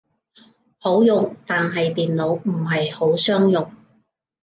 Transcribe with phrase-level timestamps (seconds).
[0.79, 3.71] 好用，但係電腦唔係好相容